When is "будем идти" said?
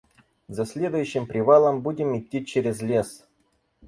1.83-2.43